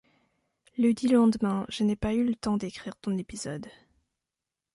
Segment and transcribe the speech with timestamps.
[0.79, 3.67] Ledit lendemain je n’ai pas eu le temps d’écrire ton épisode.